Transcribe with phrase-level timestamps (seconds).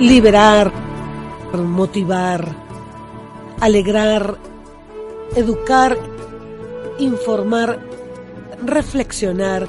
[0.00, 0.72] Liberar,
[1.58, 2.54] motivar,
[3.60, 4.36] alegrar,
[5.36, 5.96] educar,
[6.98, 7.80] informar,
[8.64, 9.66] reflexionar.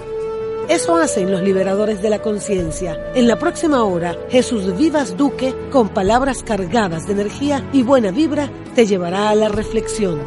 [0.69, 3.11] Eso hacen los liberadores de la conciencia.
[3.13, 8.49] En la próxima hora, Jesús Vivas Duque, con palabras cargadas de energía y buena vibra,
[8.75, 10.19] te llevará a la reflexión.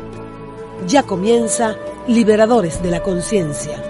[0.87, 3.83] Ya comienza Liberadores de la Conciencia.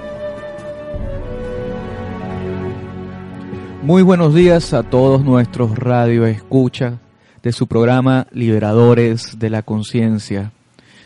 [3.83, 7.01] Muy buenos días a todos nuestros radio escucha
[7.45, 10.53] de su programa Liberadores de la Conciencia.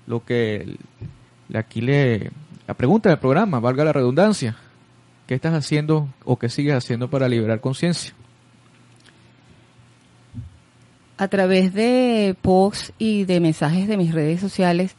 [0.08, 0.76] lo que
[1.54, 2.32] aquí le
[2.68, 4.58] la pregunta del programa, valga la redundancia,
[5.28, 8.14] ¿qué estás haciendo o qué sigues haciendo para liberar conciencia?
[11.18, 14.96] A través de posts y de mensajes de mis redes sociales,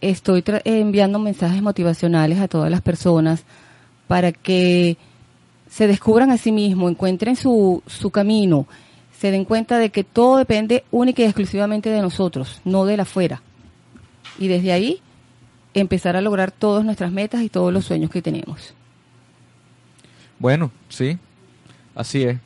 [0.00, 3.44] estoy enviando mensajes motivacionales a todas las personas
[4.08, 4.96] para que
[5.68, 8.66] se descubran a sí mismos, encuentren su, su camino,
[9.18, 13.02] se den cuenta de que todo depende única y exclusivamente de nosotros, no de la
[13.02, 13.42] afuera.
[14.38, 15.00] Y desde ahí
[15.74, 18.75] empezar a lograr todas nuestras metas y todos los sueños que tenemos.
[20.38, 21.18] Bueno, sí,
[21.94, 22.38] así es.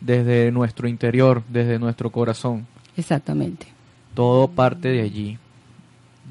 [0.00, 2.66] Desde nuestro interior, desde nuestro corazón.
[2.96, 3.66] Exactamente.
[4.14, 5.38] Todo parte de allí.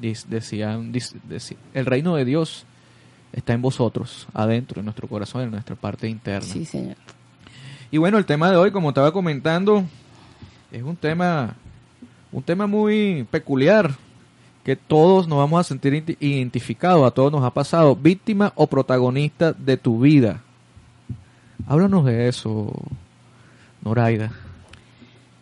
[0.00, 0.92] Decían,
[1.74, 2.64] el reino de Dios
[3.32, 6.48] está en vosotros, adentro, en nuestro corazón, en nuestra parte interna.
[6.48, 6.96] Sí, señor.
[7.90, 9.84] Y bueno, el tema de hoy, como estaba comentando,
[10.70, 11.56] es un tema,
[12.30, 13.96] un tema muy peculiar,
[14.62, 19.52] que todos nos vamos a sentir identificados, a todos nos ha pasado, víctima o protagonista
[19.52, 20.42] de tu vida.
[21.66, 22.72] Háblanos de eso,
[23.82, 24.32] Noraida.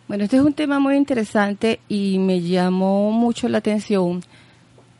[0.09, 4.23] Bueno, este es un tema muy interesante y me llamó mucho la atención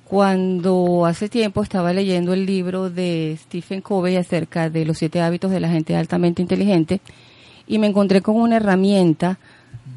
[0.05, 5.51] cuando hace tiempo estaba leyendo el libro de Stephen Covey acerca de los siete hábitos
[5.51, 7.01] de la gente altamente inteligente
[7.67, 9.39] y me encontré con una herramienta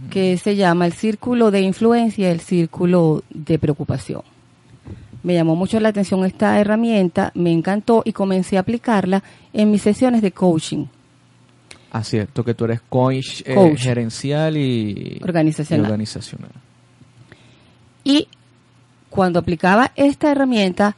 [0.10, 4.22] que se llama el círculo de influencia, el círculo de preocupación.
[5.22, 9.24] Me llamó mucho la atención esta herramienta, me encantó y comencé a aplicarla
[9.54, 10.86] en mis sesiones de coaching.
[11.92, 13.80] Ah, cierto, que tú eres coach, eh, Coach.
[13.82, 15.82] gerencial y Organizacional.
[15.86, 16.52] y organizacional.
[18.04, 18.28] Y
[19.10, 20.96] cuando aplicaba esta herramienta,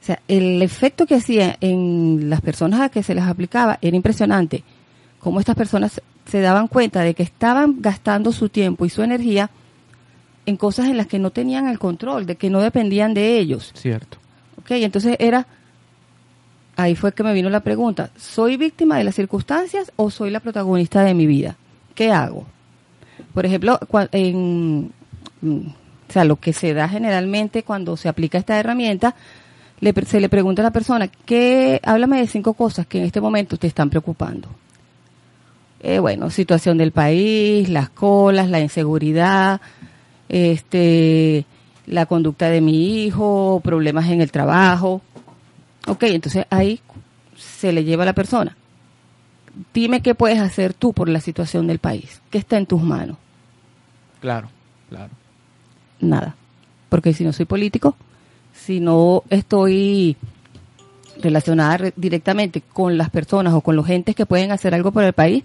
[0.00, 3.94] o sea, el efecto que hacía en las personas a que se les aplicaba era
[3.96, 4.64] impresionante.
[5.20, 9.50] Cómo estas personas se daban cuenta de que estaban gastando su tiempo y su energía
[10.46, 13.70] en cosas en las que no tenían el control, de que no dependían de ellos.
[13.74, 14.18] Cierto.
[14.58, 14.72] ¿Ok?
[14.72, 15.46] Entonces era,
[16.82, 20.40] ahí fue que me vino la pregunta, ¿soy víctima de las circunstancias o soy la
[20.40, 21.56] protagonista de mi vida?
[21.94, 22.46] ¿Qué hago?
[23.34, 23.78] Por ejemplo,
[24.12, 24.92] en,
[25.40, 25.66] mm,
[26.08, 29.14] o sea, lo que se da generalmente cuando se aplica esta herramienta,
[29.80, 33.20] le se le pregunta a la persona, ¿qué, háblame de cinco cosas que en este
[33.20, 34.48] momento te están preocupando.
[35.80, 39.60] Eh, bueno, situación del país, las colas, la inseguridad,
[40.28, 41.44] este,
[41.86, 45.02] la conducta de mi hijo, problemas en el trabajo.
[45.86, 46.80] Ok, entonces ahí
[47.36, 48.56] se le lleva a la persona.
[49.74, 52.20] Dime qué puedes hacer tú por la situación del país.
[52.30, 53.16] ¿Qué está en tus manos?
[54.20, 54.48] Claro,
[54.88, 55.10] claro.
[56.00, 56.34] Nada.
[56.88, 57.96] Porque si no soy político,
[58.54, 60.16] si no estoy
[61.20, 65.04] relacionada re- directamente con las personas o con los gentes que pueden hacer algo por
[65.04, 65.44] el país,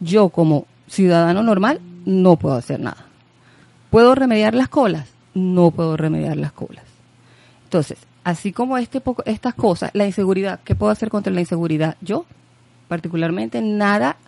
[0.00, 3.04] yo como ciudadano normal no puedo hacer nada.
[3.90, 5.08] ¿Puedo remediar las colas?
[5.34, 6.84] No puedo remediar las colas.
[7.64, 7.98] Entonces,
[8.28, 11.96] así como este poco, estas cosas, la inseguridad, ¿qué puedo hacer contra la inseguridad?
[12.02, 12.26] Yo,
[12.86, 14.18] particularmente, nada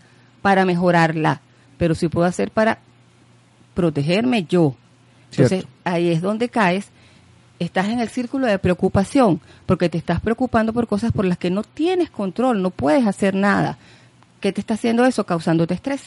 [0.40, 1.42] para mejorarla,
[1.76, 2.78] pero sí puedo hacer para
[3.74, 4.74] protegerme yo.
[5.30, 5.68] Entonces, Cierto.
[5.84, 6.88] ahí es donde caes,
[7.58, 11.50] estás en el círculo de preocupación, porque te estás preocupando por cosas por las que
[11.50, 13.76] no tienes control, no puedes hacer nada.
[14.40, 15.26] ¿Qué te está haciendo eso?
[15.26, 16.04] Causándote estrés,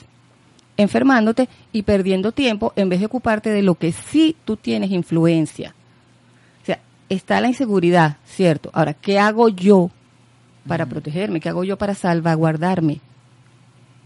[0.78, 5.76] enfermándote y perdiendo tiempo en vez de ocuparte de lo que sí tú tienes influencia.
[7.10, 8.70] Está la inseguridad, ¿cierto?
[8.74, 9.92] Ahora, ¿qué hago yo
[10.68, 11.40] para protegerme?
[11.40, 13.02] ¿Qué hago yo para salvaguardarme?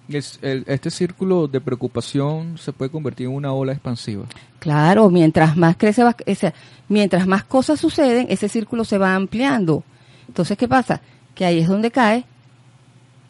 [0.10, 4.24] Es- el- este círculo de preocupación se puede convertir en una ola expansiva.
[4.60, 6.54] Claro, mientras más crece, va- o sea,
[6.88, 9.84] mientras más cosas suceden, ese círculo se va ampliando.
[10.28, 11.02] Entonces, ¿qué pasa?
[11.36, 12.26] Que ahí es donde cae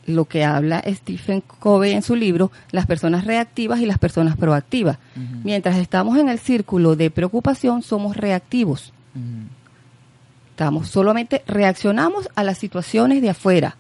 [0.06, 4.98] lo que habla Stephen Covey en su libro, las personas reactivas y las personas proactivas.
[5.44, 8.94] Mientras estamos en el círculo de preocupación, somos reactivos.
[10.58, 13.78] Estamos solamente reaccionamos a las situaciones de afuera.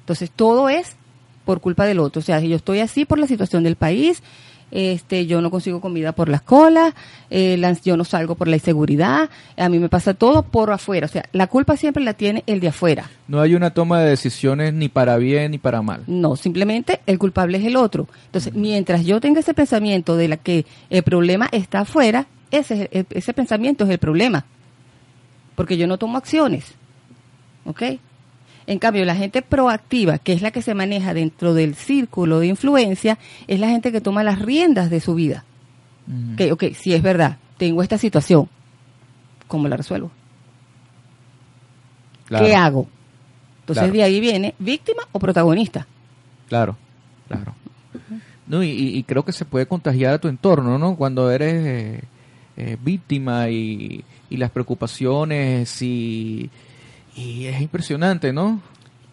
[0.00, 0.96] Entonces todo es
[1.44, 2.20] por culpa del otro.
[2.20, 4.22] O sea, si yo estoy así por la situación del país,
[4.70, 6.94] este, yo no consigo comida por las colas,
[7.28, 9.28] eh, la- yo no salgo por la inseguridad,
[9.58, 11.04] a mí me pasa todo por afuera.
[11.04, 13.10] O sea, la culpa siempre la tiene el de afuera.
[13.28, 16.04] No hay una toma de decisiones ni para bien ni para mal.
[16.06, 18.08] No, simplemente el culpable es el otro.
[18.24, 22.88] Entonces, mientras yo tenga ese pensamiento de la que el problema está afuera, ese, es
[22.92, 24.46] el- ese pensamiento es el problema.
[25.54, 26.74] Porque yo no tomo acciones.
[27.64, 27.82] ¿Ok?
[28.66, 32.46] En cambio, la gente proactiva, que es la que se maneja dentro del círculo de
[32.46, 35.44] influencia, es la gente que toma las riendas de su vida.
[36.08, 36.32] Ujú.
[36.52, 38.48] Ok, ok, si es verdad, tengo esta situación,
[39.48, 40.10] ¿cómo la resuelvo?
[42.26, 42.88] Claro, ¿Qué hago?
[43.60, 43.92] Entonces, Claro.
[43.94, 45.86] de ahí viene víctima o protagonista.
[46.48, 46.76] Claro,
[47.28, 47.54] claro.
[48.46, 50.96] No, y, y- y creo que se puede contagiar a tu entorno, ¿no?
[50.96, 52.00] Cuando eres eh,
[52.56, 56.50] eh, víctima y, y las preocupaciones y,
[57.16, 58.60] y es impresionante, ¿no?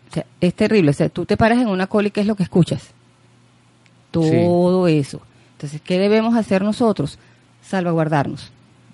[0.10, 0.92] O sea, es terrible.
[0.92, 2.90] O sea, tú te paras en una cola y ¿qué es lo que escuchas?
[4.12, 5.21] Todo eso.
[5.54, 7.18] Entonces, ¿qué debemos hacer nosotros?
[7.62, 8.52] Salvaguardarnos.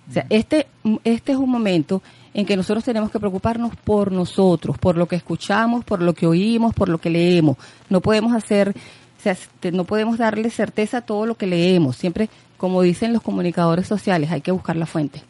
[0.10, 0.68] O sea, este,
[1.03, 2.01] este es un momento
[2.34, 6.27] en que nosotros tenemos que preocuparnos por nosotros, por lo que escuchamos, por lo que
[6.27, 7.58] oímos, por lo que leemos.
[7.89, 11.98] No podemos hacer, o sea, este, no podemos darle certeza a todo lo que leemos.
[11.98, 15.24] Siempre, como dicen los comunicadores sociales, hay que buscar la fuente.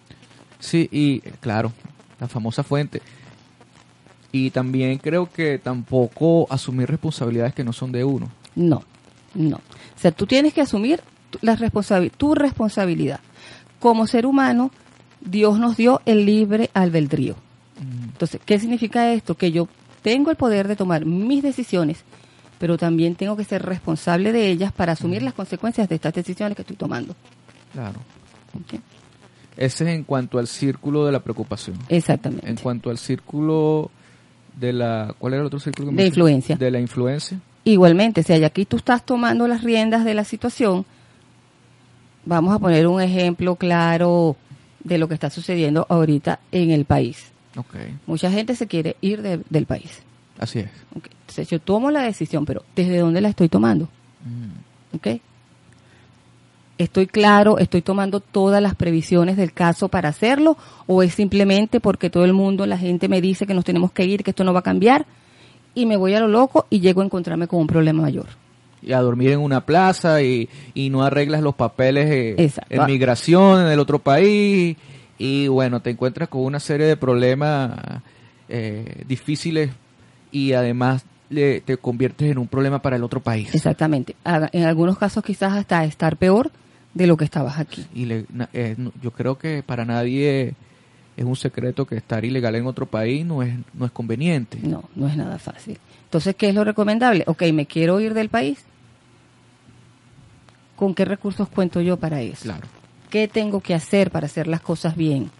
[0.59, 1.71] Sí, y claro,
[2.19, 3.01] la famosa fuente.
[4.31, 8.29] Y también creo que tampoco asumir responsabilidades que no son de uno.
[8.55, 8.83] No,
[9.33, 9.57] no.
[9.57, 11.01] O sea, tú tienes que asumir
[11.41, 13.19] la responsabi- tu responsabilidad.
[13.79, 14.71] Como ser humano,
[15.21, 17.35] Dios nos dio el libre albedrío.
[17.79, 19.35] Entonces, ¿qué significa esto?
[19.35, 19.67] Que yo
[20.01, 22.03] tengo el poder de tomar mis decisiones,
[22.59, 26.55] pero también tengo que ser responsable de ellas para asumir las consecuencias de estas decisiones
[26.55, 27.15] que estoy tomando.
[27.73, 27.99] Claro.
[29.57, 31.77] Ese es en cuanto al círculo de la preocupación.
[31.89, 32.47] Exactamente.
[32.49, 33.89] En cuanto al círculo
[34.55, 35.15] de la...
[35.17, 35.89] ¿Cuál era el otro círculo?
[35.89, 36.07] que De mencioné?
[36.31, 36.55] influencia.
[36.55, 37.39] De la influencia.
[37.63, 40.85] Igualmente, si aquí tú estás tomando las riendas de la situación,
[42.25, 44.35] vamos a poner un ejemplo claro
[44.83, 47.31] de lo que está sucediendo ahorita en el país.
[47.57, 50.01] Ok, Mucha gente se quiere ir de- del país.
[50.39, 50.69] así es.
[50.95, 51.07] ¿ok?
[51.21, 53.89] Entonces yo tomo la decisión, pero ¿desde dónde la estoy tomando?
[54.93, 55.07] ¿Ok?
[56.77, 60.57] ¿Estoy claro, estoy tomando todas las previsiones del caso para hacerlo?
[60.85, 64.05] ¿O es simplemente porque todo el mundo, la gente me dice que nos tenemos que
[64.05, 65.05] ir, que esto no va a cambiar?
[65.73, 68.27] Y me voy a lo loco y llego a encontrarme con un problema mayor.
[68.81, 73.61] y a dormir en una plaza y, y no arreglas los papeles eh, en migración
[73.61, 74.77] en el otro país
[75.17, 77.71] y bueno, te encuentras con una serie de problemas
[78.49, 79.71] eh, difíciles
[80.31, 83.53] y además le- te conviertes en un problema para el otro país.
[83.53, 84.15] Exactamente.
[84.51, 86.51] En algunos casos quizás hasta estar peor
[86.97, 87.85] de lo que estabas aquí.
[87.93, 90.53] Y le- eh, yo creo que para nadie
[91.15, 94.57] es un secreto que estar ilegal en otro país no es, no es conveniente.
[94.61, 95.77] No, no es nada fácil.
[96.03, 97.23] Entonces, ¿qué es lo recomendable?
[97.27, 98.59] Ok, me quiero ir del país.
[100.75, 102.43] ¿Con qué recursos cuento yo para eso?
[102.43, 102.67] Claro.
[103.09, 105.31] ¿Qué tengo que hacer para hacer las cosas bien?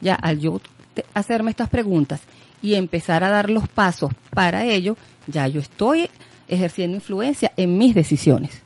[0.00, 0.60] Ya, al yo
[0.94, 2.20] te- hacerme estas preguntas
[2.62, 6.08] y empezar a dar los pasos para ello, ya yo estoy
[6.48, 8.60] ejerciendo influencia en mis decisiones.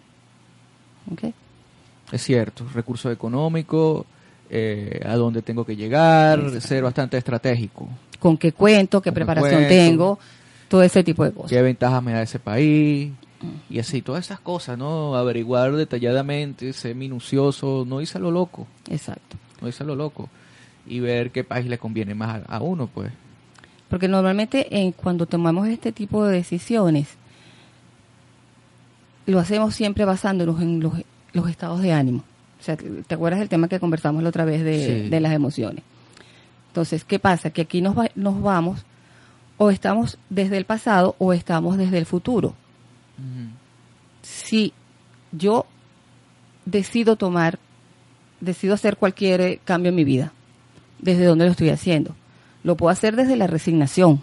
[1.12, 1.32] ¿Ok?
[2.12, 4.04] Es cierto, recursos económicos,
[4.48, 6.60] eh, a dónde tengo que llegar, Exacto.
[6.68, 7.88] ser bastante estratégico.
[8.20, 9.00] ¿Con qué cuento?
[9.02, 9.68] ¿Qué ¿Con qué preparación cuento?
[9.68, 10.18] tengo?
[10.68, 11.50] Todo ese tipo de cosas.
[11.50, 13.74] qué ventajas me da ese país Mm.
[13.74, 15.14] y así todas esas cosas, ¿no?
[15.14, 19.36] Averiguar detalladamente, ser minucioso, no irse a lo loco, Exacto.
[19.60, 20.30] no irse a lo loco
[20.86, 23.12] y ver qué país le conviene más a, a uno, pues.
[23.90, 27.08] Porque normalmente en, cuando tomamos este tipo de decisiones,
[29.26, 30.94] lo hacemos siempre basándonos en los,
[31.36, 32.24] los estados de ánimo.
[32.58, 35.08] O sea, ¿te acuerdas del tema que conversamos la otra vez de, Sí.
[35.10, 35.84] de las emociones?
[36.68, 37.50] Entonces, ¿qué pasa?
[37.50, 38.84] Que aquí nos, va- nos vamos
[39.58, 42.54] o estamos desde el pasado o estamos desde el futuro.
[44.22, 44.72] Si
[45.32, 45.66] yo
[46.64, 47.58] decido tomar,
[48.40, 50.32] decido hacer cualquier eh, cambio en mi vida,
[50.98, 52.14] ¿desde dónde lo estoy haciendo?
[52.64, 54.20] Lo puedo hacer desde la resignación,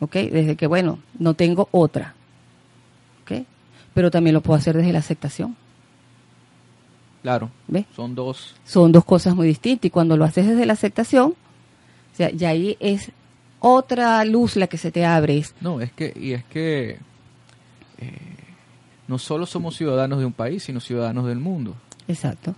[0.00, 0.12] ¿ok?
[0.14, 2.14] Desde que, bueno, no tengo otra,
[3.22, 3.44] ¿ok?
[3.92, 5.56] Pero también lo puedo hacer desde la aceptación,
[7.24, 7.86] Claro, ¿ves?
[7.96, 8.54] son dos.
[8.64, 12.50] Son dos cosas muy distintas y cuando lo haces desde la aceptación, o sea, ya
[12.50, 13.10] ahí es
[13.60, 16.98] otra luz la que se te abre, No, es que, y es que
[17.98, 18.18] eh,
[19.08, 21.74] no solo somos ciudadanos de un país, sino ciudadanos del mundo.
[22.06, 22.54] exacto,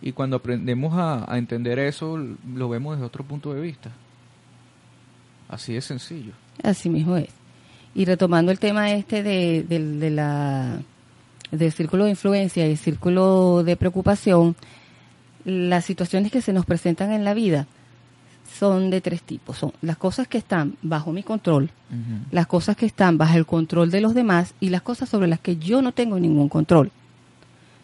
[0.00, 3.90] Y cuando aprendemos a, a entender eso, lo vemos desde otro punto de vista.
[5.50, 6.32] Así de sencillo.
[6.62, 7.28] así mismo es.
[7.94, 10.80] Y retomando el tema este de, de la
[11.52, 14.56] del círculo de influencia y el círculo de preocupación,
[15.44, 17.66] las situaciones que se nos presentan en la vida
[18.58, 19.58] son de tres tipos.
[19.58, 21.70] Son las cosas que están bajo mi control,
[22.30, 25.40] las cosas que están bajo el control de los demás y las cosas sobre las
[25.40, 26.90] que yo no tengo ningún control.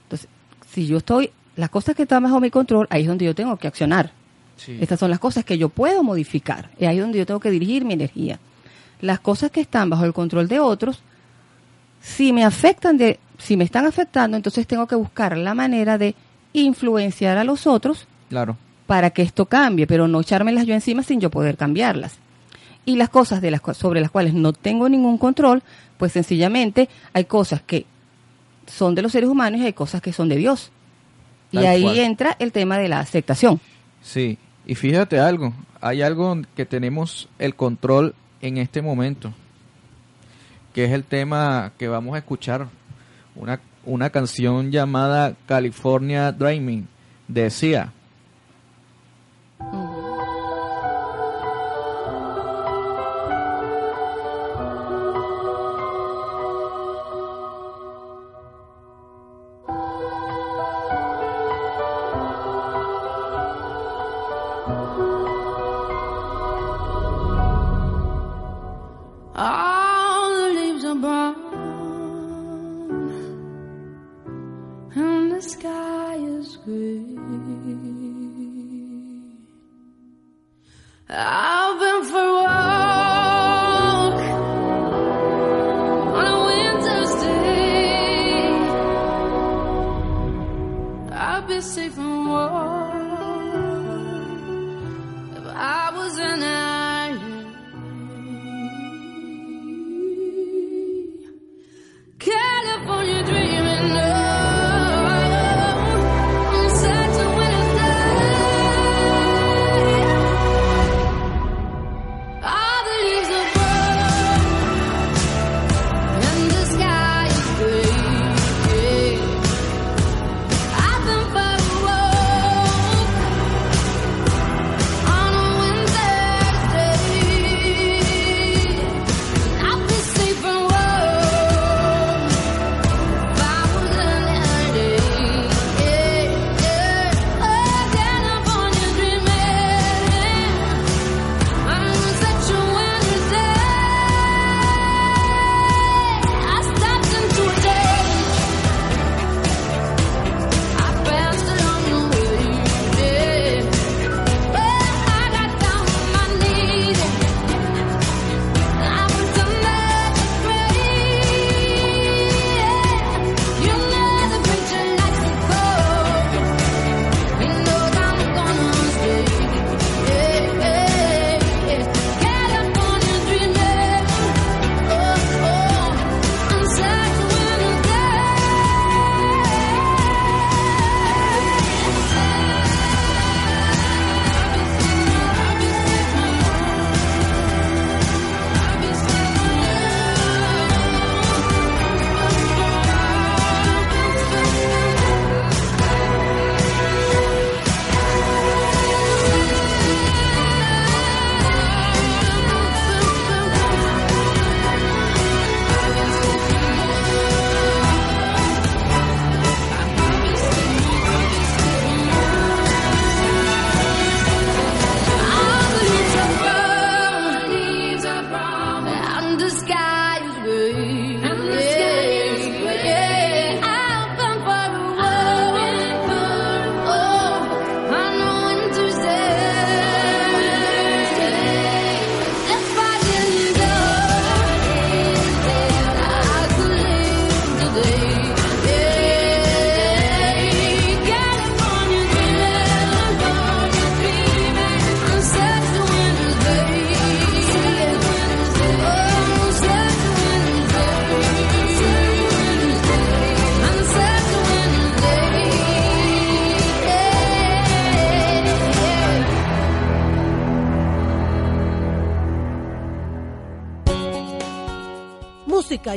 [0.05, 0.29] Entonces,
[0.71, 3.57] si yo estoy, las cosas que están bajo mi control, ahí es donde yo tengo
[3.57, 4.13] que accionar.
[4.57, 4.79] Sí.
[4.81, 6.71] Estas son las cosas que yo puedo modificar.
[6.79, 8.41] Y ahí es donde yo tengo que dirigir mi energía.
[9.01, 11.01] Las cosas que están bajo el control de otros,
[12.01, 16.15] si me afectan de, si me están afectando, entonces tengo que buscar la manera de
[16.53, 18.57] influenciar a los otros Claro.
[18.87, 22.17] para que esto cambie, pero no echármelas yo encima sin yo poder cambiarlas.
[22.85, 25.63] Y las cosas de las sobre las cuales no tengo ningún control,
[25.99, 27.85] pues sencillamente hay cosas que
[28.67, 30.71] son de los seres humanos y hay cosas que son de Dios.
[31.53, 31.99] Y ahí cual.
[31.99, 33.61] entra el tema de la aceptación.
[34.03, 34.39] Sí.
[34.67, 39.33] Y fíjate algo, hay algo que tenemos el control en este momento,
[40.75, 42.69] que es el tema que vamos a escuchar,
[43.39, 46.87] una, una canción llamada California Dreaming,
[47.29, 47.93] decía,
[49.61, 49.88] All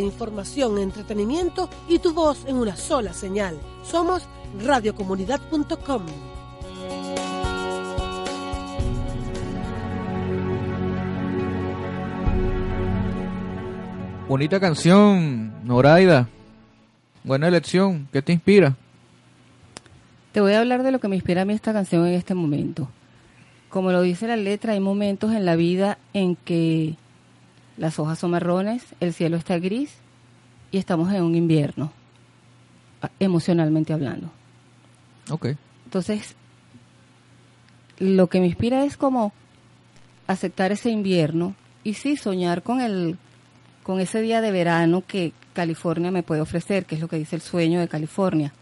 [0.04, 3.58] información, entretenimiento y tu voz en una sola señal.
[3.84, 4.24] Somos
[4.64, 6.06] radiocomunidad.com.
[14.28, 16.30] Bonita canción, Noraida.
[17.24, 18.08] Buena elección.
[18.14, 18.78] ¿Qué te inspira?
[20.32, 22.34] Te voy a hablar de lo que me inspira a mí esta canción en este
[22.34, 22.88] momento.
[23.68, 26.96] Como lo dice la letra, hay momentos en la vida en que
[27.82, 29.96] las hojas son marrones, el cielo está gris
[30.70, 31.92] y estamos en un invierno,
[33.20, 34.30] emocionalmente hablando.
[35.32, 35.48] Ok.
[35.86, 36.36] Entonces,
[37.98, 39.34] lo que me inspira es como
[40.28, 43.18] aceptar ese invierno y sí soñar con el
[43.82, 47.36] con ese día de verano que California me puede ofrecer, que es lo que dice
[47.36, 48.54] el sueño de California.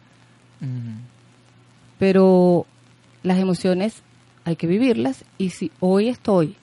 [1.97, 2.65] Pero
[3.23, 4.01] las emociones
[4.45, 6.55] hay que vivirlas y si hoy estoy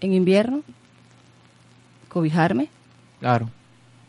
[0.00, 0.62] en invierno,
[2.14, 2.68] cobijarme
[3.20, 3.50] Claro.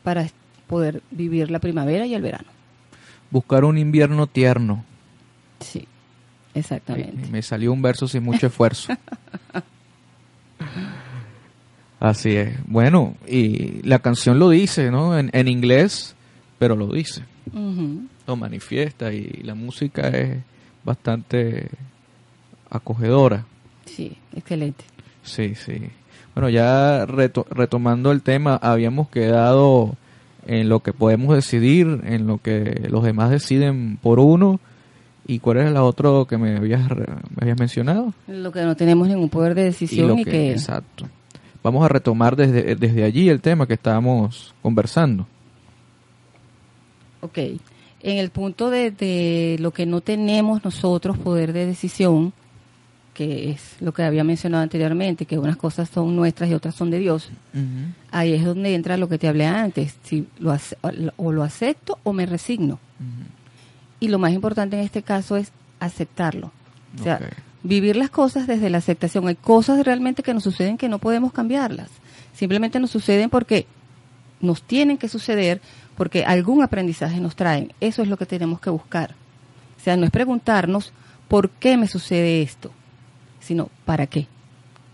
[0.04, 0.28] para
[0.68, 2.48] poder vivir la primavera y el verano.
[3.32, 4.86] Buscar un invierno tierno.
[5.60, 5.88] Sí,
[6.54, 7.28] exactamente.
[7.28, 8.94] y me salió un verso sin mucho esfuerzo.
[12.00, 12.56] Así es.
[12.68, 15.18] Bueno, y la canción lo dice, ¿no?
[15.18, 16.16] En, en inglés,
[16.60, 17.24] pero lo dice.
[18.28, 20.38] Lo manifiesta y la música es
[20.84, 21.70] bastante
[22.70, 23.46] acogedora.
[23.86, 24.84] Sí, excelente.
[25.24, 25.90] Sí, sí.
[26.36, 29.96] Bueno, ya reto- retomando el tema, habíamos quedado
[30.46, 34.60] en lo que podemos decidir, en lo que los demás deciden por uno.
[35.28, 37.06] ¿Y cuál era el otro que me habías, me
[37.42, 38.14] habías mencionado?
[38.28, 41.08] Lo que no tenemos ningún poder de decisión lo y que, Exacto.
[41.64, 45.26] Vamos a retomar desde, desde allí el tema que estábamos conversando.
[47.22, 47.38] ok,
[48.04, 52.34] en el punto de, de lo que no tenemos nosotros poder de decisión,
[53.16, 56.92] que es lo que había mencionado anteriormente, que unas cosas son nuestras y otras son
[56.92, 57.30] de Dios,
[58.12, 60.56] ahí es donde entra lo que te hablé antes, si lo
[61.16, 62.78] o lo acepto o me resigno.
[64.02, 66.52] Y lo más importante en este caso es aceptarlo.
[67.00, 67.20] O sea,
[67.64, 69.28] vivir las cosas desde la aceptación.
[69.28, 71.90] Hay cosas realmente que nos suceden que no podemos cambiarlas.
[72.34, 73.66] Simplemente nos suceden porque
[74.42, 75.62] nos tienen que suceder,
[75.96, 77.72] porque algún aprendizaje nos traen.
[77.80, 79.16] Eso es lo que tenemos que buscar.
[79.80, 80.92] O sea, no es preguntarnos
[81.30, 82.72] por qué me sucede esto,
[83.46, 84.28] sino para qué.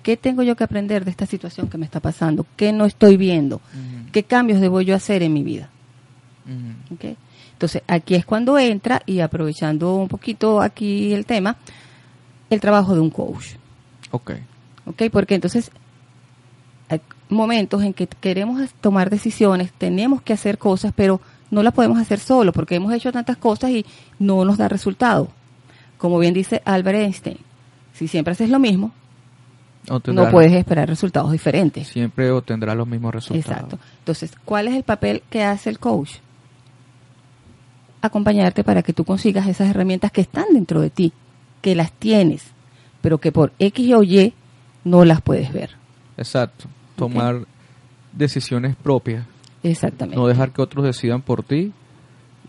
[0.04, 2.46] ¿Qué tengo yo que aprender de esta situación que me está pasando?
[2.56, 3.62] ¿Qué no estoy viendo?
[4.12, 5.70] ¿Qué cambios debo yo hacer en mi vida?
[7.54, 11.58] Entonces, aquí es cuando entra, y aprovechando un poquito aquí el tema,
[12.50, 13.56] el trabajo de un coach.
[14.10, 14.32] Ok.
[14.86, 15.04] ¿ok?
[15.12, 15.72] Porque entonces
[16.90, 22.00] hay momentos en que queremos tomar decisiones, tenemos que hacer cosas, pero no las podemos
[22.00, 23.86] hacer solo, porque hemos hecho tantas cosas y
[24.20, 25.30] no nos da resultado.
[25.98, 27.38] Como bien dice Albert Einstein,
[28.02, 28.92] si siempre haces lo mismo,
[30.08, 31.88] no puedes esperar resultados diferentes.
[31.88, 33.46] Siempre obtendrá los mismos resultados.
[33.46, 33.80] Exacto.
[34.00, 36.14] Entonces, ¿cuál es el papel que hace el coach?
[38.02, 41.14] Acompañarte para que tú consigas esas herramientas que están dentro de ti,
[41.62, 42.44] que las tienes,
[43.02, 44.34] pero que por X o Y
[44.84, 45.70] no las puedes ver.
[46.18, 46.66] Exacto.
[46.96, 47.46] Tomar
[48.14, 49.28] decisiones propias.
[49.62, 50.20] Exactamente.
[50.20, 51.72] No dejar que otros decidan por ti.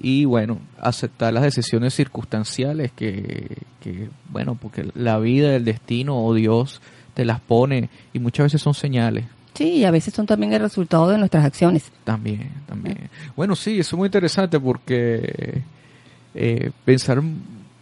[0.05, 6.35] Y bueno, aceptar las decisiones circunstanciales que, que, bueno, porque la vida, el destino o
[6.35, 6.81] Dios
[7.15, 9.25] te las pone y muchas veces son señales.
[9.55, 11.93] Sí, y a veces son también el resultado de nuestras acciones.
[12.05, 13.11] También, también.
[13.37, 15.62] Bueno, sí, eso es muy interesante porque
[16.35, 17.23] eh, pensar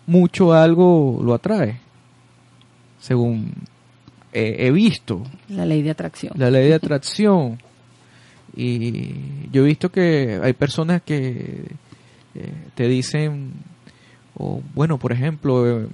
[0.06, 1.78] mucho algo lo atrae,
[2.98, 3.52] según
[4.32, 6.32] eh, he visto La ley de atracción.
[6.36, 7.58] la ley de atracción.
[8.54, 11.64] Y yo he visto que hay personas que
[12.34, 13.52] eh, te dicen,
[14.36, 15.88] o bueno, por ejemplo, eh,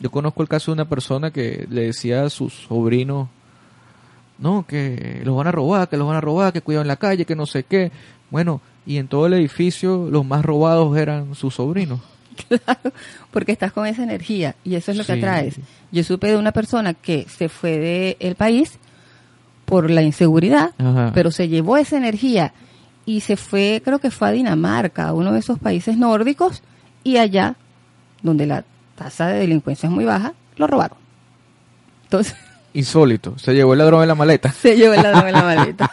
[0.00, 3.28] yo conozco el caso de una persona que le decía a sus sobrinos,
[4.38, 7.26] no, que los van a robar, que los van a robar, que cuidan la calle,
[7.26, 7.92] que no sé qué.
[8.30, 12.00] Bueno, y en todo el edificio los más robados eran sus sobrinos.
[13.30, 15.60] Porque estás con esa energía y eso es lo que atraes.
[15.92, 18.78] Yo supe de una persona que se fue del país
[19.66, 21.12] por la inseguridad, Ajá.
[21.14, 22.54] pero se llevó esa energía
[23.10, 26.62] y se fue, creo que fue a Dinamarca, a uno de esos países nórdicos,
[27.02, 27.56] y allá,
[28.22, 30.96] donde la tasa de delincuencia es muy baja, lo robaron.
[32.04, 32.36] Entonces,
[32.72, 34.52] Insólito, se llevó el ladrón en la maleta.
[34.52, 35.90] se llevó el ladrón en la maleta.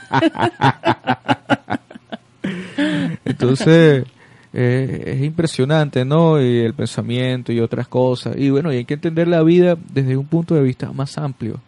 [3.26, 4.06] Entonces,
[4.54, 6.40] eh, es impresionante, ¿no?
[6.40, 8.36] Y el pensamiento y otras cosas.
[8.38, 11.60] Y bueno, y hay que entender la vida desde un punto de vista más amplio.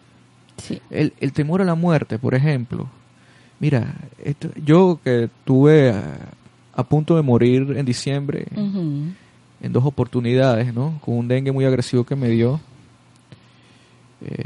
[0.57, 0.79] Sí.
[0.91, 2.87] El, el temor a la muerte, por ejemplo.
[3.59, 3.93] Mira,
[4.23, 6.17] esto- yo que estuve a,
[6.73, 8.45] a punto de morir en diciembre,
[9.61, 10.99] en dos oportunidades, ¿no?
[11.03, 12.61] Con un dengue muy agresivo que me dio.
[14.25, 14.43] Eh,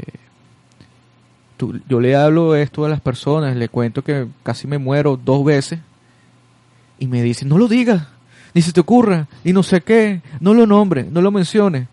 [1.56, 5.44] tú- yo le hablo esto a las personas, le cuento que casi me muero dos
[5.44, 5.78] veces
[6.98, 8.06] y me dice, no lo digas,
[8.54, 11.86] ni se te ocurra, y no sé qué, no lo nombres, no lo menciones.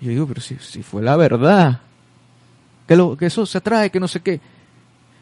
[0.00, 1.80] Yo digo, pero si, si fue la verdad,
[2.86, 4.40] que, lo, que eso se atrae, que no sé qué.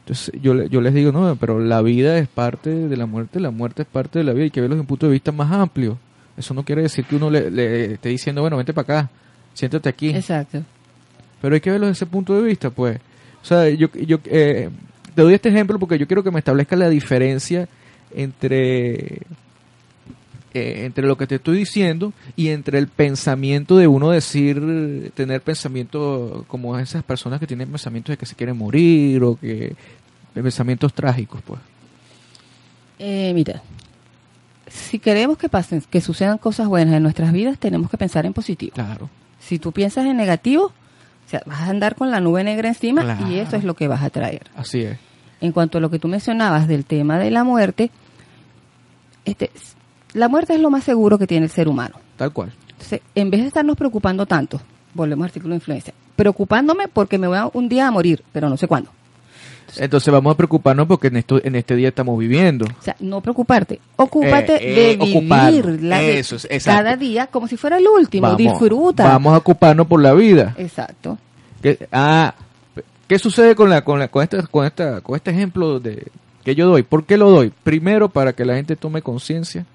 [0.07, 3.51] Entonces yo, yo les digo, no, pero la vida es parte de la muerte, la
[3.51, 5.51] muerte es parte de la vida, hay que verlo desde un punto de vista más
[5.51, 5.99] amplio.
[6.37, 9.11] Eso no quiere decir que uno le, le esté diciendo, bueno, vente para acá,
[9.53, 10.11] siéntate aquí.
[10.11, 10.63] Exacto.
[11.43, 13.01] Pero hay que verlo desde ese punto de vista, pues.
[13.43, 14.71] O sea, yo, yo eh,
[15.13, 17.69] te doy este ejemplo porque yo quiero que me establezca la diferencia
[18.15, 19.23] entre
[20.57, 25.41] eh, entre lo que te estoy diciendo y entre el pensamiento de uno decir, tener
[25.43, 29.75] pensamiento como esas personas que tienen pensamientos de que se quieren morir o que
[30.35, 31.61] pensamientos trágicos, pues.
[32.99, 33.63] Eh, mira,
[34.67, 38.33] si queremos que pasen, que sucedan cosas buenas en nuestras vidas, tenemos que pensar en
[38.33, 38.73] positivo.
[38.75, 39.09] Claro.
[39.39, 43.03] Si tú piensas en negativo, o sea, vas a andar con la nube negra encima
[43.03, 43.29] Claro.
[43.29, 44.43] y eso es lo que vas a traer.
[44.57, 44.99] Así es.
[45.41, 47.91] En cuanto a lo que tú mencionabas del tema de la muerte,
[49.25, 49.51] este,
[50.17, 51.97] la muerte es lo más seguro que tiene el ser humano.
[52.17, 52.53] Tal cual.
[52.71, 54.61] Entonces, en vez de estarnos preocupando tanto,
[54.95, 58.49] volvemos al artículo de influencia, preocupándome porque me voy a un día a morir, pero
[58.49, 58.91] no sé cuándo.
[59.77, 62.65] Entonces vamos a preocuparnos porque en, esto, en este día estamos viviendo.
[62.65, 67.57] O sea, no preocuparte, ocúpate Eh, de eh, vivir la Eso cada día como si
[67.57, 69.05] fuera el último, disfruta.
[69.05, 70.55] Vamos a ocuparnos por la vida.
[70.57, 71.19] Exacto.
[71.61, 72.35] ¿Qué, ah,
[73.07, 76.07] ¿qué sucede con la con la con esta con esta con este ejemplo de
[76.45, 76.85] que yo doy?
[76.85, 77.53] ¿Por qué lo doy?
[77.65, 79.67] Primero para que la gente tome conciencia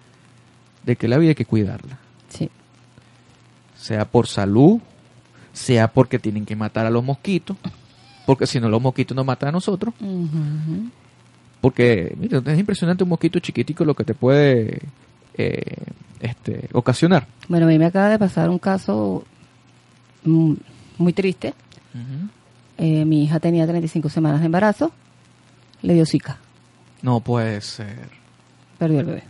[0.83, 1.97] de que la vida hay que cuidarla,
[2.29, 2.49] Sí.
[3.77, 4.79] sea por salud,
[5.53, 7.57] sea porque tienen que matar a los mosquitos,
[8.25, 9.93] porque si no los mosquitos nos matan a nosotros,
[11.59, 14.79] porque mira, es impresionante un mosquito chiquitico lo que te puede
[15.37, 15.75] eh,
[16.19, 17.27] este ocasionar.
[17.47, 19.23] Bueno, a mí me acaba de pasar un caso
[20.23, 20.53] mm,
[20.97, 21.53] muy triste.
[22.77, 24.91] Eh, mi hija tenía 35 semanas de embarazo,
[25.83, 26.37] le dio zika,
[27.03, 28.09] No puede ser.
[28.79, 29.23] perdió el bebé.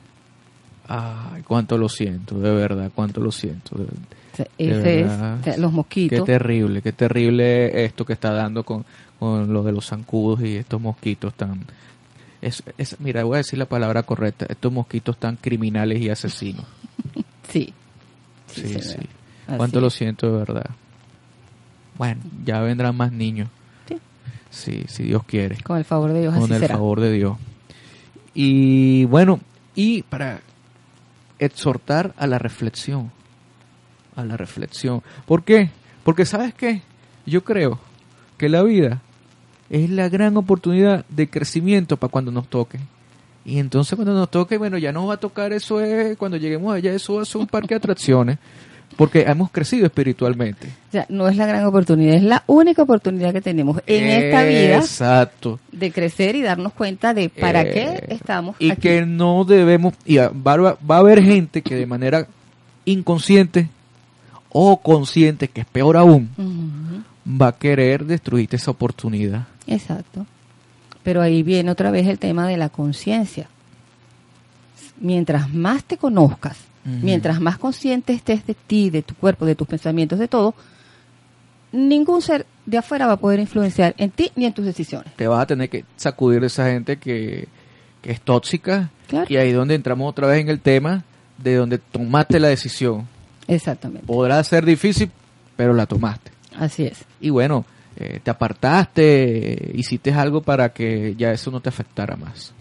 [0.94, 3.78] Ay, cuánto lo siento, de verdad, cuánto lo siento.
[3.78, 5.38] de- O sea, De ese es verdad.
[5.58, 6.26] los Qué mosquitos.
[6.26, 8.84] terrible, qué terrible esto que está dando con,
[9.20, 11.66] con lo de los zancudos y estos mosquitos tan...
[12.42, 16.66] Es, es, mira, voy a decir la palabra correcta, estos mosquitos tan criminales y asesinos.
[17.50, 17.74] Sí.
[18.48, 18.98] Sí, Sí,
[19.58, 20.70] Cuánto lo siento de verdad.
[21.98, 23.50] Bueno, ya vendrán más niños.
[23.88, 23.98] Sí.
[24.50, 25.58] Sí, si Dios quiere.
[25.62, 26.76] Con el favor de Dios, con así el será.
[26.76, 27.38] favor de Dios.
[28.34, 29.40] Y bueno,
[29.76, 30.40] y para
[31.42, 33.12] exhortar a la reflexión,
[34.16, 35.02] a la reflexión.
[35.26, 35.72] ¿Por qué?
[36.04, 36.82] Porque sabes qué,
[37.26, 37.80] yo creo
[38.38, 39.02] que la vida
[39.70, 42.80] es la gran oportunidad de crecimiento para cuando nos toque.
[43.44, 46.74] Y entonces cuando nos toque, bueno, ya nos va a tocar eso es, cuando lleguemos
[46.74, 48.38] allá, eso va a ser un parque de atracciones,
[48.98, 50.68] porque hemos crecido espiritualmente.
[50.90, 54.44] O sea, no es la gran oportunidad, es la única oportunidad que tenemos en esta
[54.44, 55.60] vida Exacto.
[55.72, 57.72] de crecer y darnos cuenta de para Eh,
[58.08, 58.82] qué estamos y aquí.
[58.82, 62.28] que no debemos y va, va- a haber gente que de manera
[62.86, 63.70] inconsciente
[64.50, 66.30] o consciente que es peor aún
[67.26, 70.26] va a querer destruirte esa oportunidad Exacto.
[71.04, 73.48] Pero ahí viene otra vez el tema de la conciencia.
[75.00, 79.68] Mientras más te conozcas, Mientras más consciente estés de ti, de tu cuerpo, de tus
[79.68, 80.56] pensamientos, de todo,
[81.72, 85.14] ningún ser de afuera va a poder influenciar en ti ni en tus decisiones.
[85.16, 87.48] te vas a tener que sacudir de esa gente que,
[88.02, 89.26] que es tóxica Claro.
[89.30, 91.04] y ahí es donde entramos otra vez en el tema
[91.38, 93.08] de donde tomaste la decisión
[93.48, 94.06] Exactamente.
[94.08, 95.10] podrá ser difícil
[95.56, 97.04] pero la tomaste Así es.
[97.20, 97.66] y bueno
[97.98, 102.54] eh, te apartaste eh, hiciste algo para que ya eso no te afectara más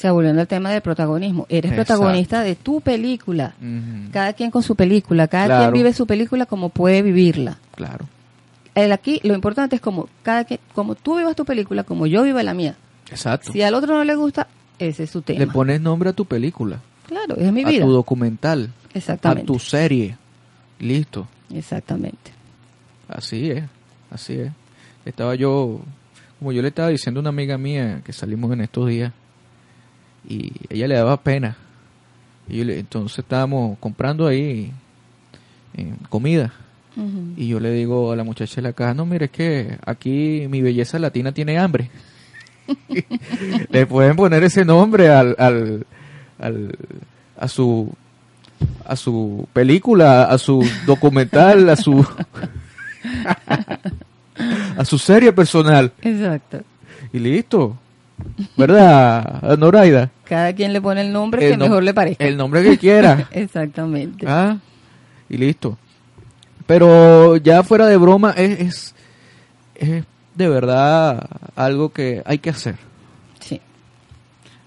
[0.00, 1.44] O sea, volviendo al tema del protagonismo.
[1.50, 1.92] Eres Exacto.
[1.96, 3.52] protagonista de tu película.
[4.10, 5.28] Cada quien con su película.
[5.28, 5.60] Cada Claro.
[5.64, 7.58] quien vive su película como puede vivirla.
[7.74, 8.06] claro
[8.74, 12.22] El aquí lo importante es como cada quien, como tú vivas tu película, como yo
[12.22, 12.76] vivo la mía.
[13.10, 14.46] exacto Si al otro no le gusta,
[14.78, 15.38] ese es su tema.
[15.40, 17.84] Le pones nombre a tu película, Claro, es mi a vida.
[17.84, 19.44] tu documental, a Exactamente.
[19.48, 20.16] tu serie.
[20.78, 21.28] Listo.
[21.52, 22.32] Exactamente.
[23.06, 23.64] Así es,
[24.10, 24.50] así es.
[25.04, 25.80] Estaba yo,
[26.38, 29.12] como yo le estaba diciendo a una amiga mía que salimos en estos días,
[30.28, 31.56] y ella le daba pena.
[32.48, 34.72] Y yo le- entonces estábamos comprando ahí
[35.76, 36.52] eh, comida.
[37.36, 40.46] Y yo le digo a la muchacha de la caja, no, mire, es que aquí
[40.50, 41.88] mi belleza latina tiene hambre.
[43.70, 45.86] le pueden poner ese nombre al, al,
[46.38, 46.76] al-
[47.38, 47.90] a su
[48.84, 52.04] a su película, a su documental, a su
[54.76, 56.60] a su serie personal Exacto.
[57.12, 57.76] y listo.
[58.56, 60.10] ¿Verdad, Noraida?
[60.24, 62.24] Cada quien le pone el nombre El que mejor le parezca.
[62.24, 63.28] El nombre que quiera.
[63.32, 64.26] Exactamente.
[64.28, 64.58] Ah,
[65.28, 65.78] y listo.
[66.66, 68.94] Pero ya fuera de broma, es, es,
[69.74, 70.04] es
[70.34, 72.76] de verdad algo que hay que hacer.
[73.40, 73.60] Sí.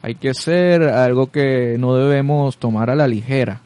[0.01, 3.61] Hay que ser algo que no debemos tomar a la ligera.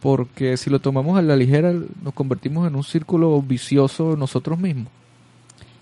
[0.00, 4.88] Porque si lo tomamos a la ligera nos convertimos en un círculo vicioso nosotros mismos.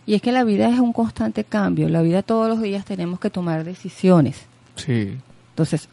[0.07, 1.89] Y es que la vida es un constante cambio.
[1.89, 4.43] La vida todos los días tenemos que tomar decisiones.
[4.77, 5.17] Sí.
[5.51, 5.89] Entonces,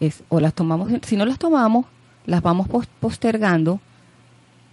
[0.00, 1.86] es, o las tomamos, si no las tomamos,
[2.26, 3.80] las vamos pos- postergando,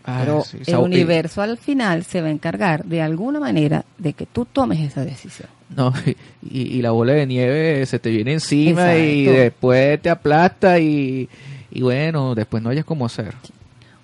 [0.05, 4.13] Ah, pero sí, el universo al final se va a encargar de alguna manera de
[4.13, 5.49] que tú tomes esa decisión.
[5.75, 5.93] No,
[6.41, 11.29] y, y la bola de nieve se te viene encima y después te aplasta y,
[11.69, 13.35] y bueno, después no hayas cómo hacer.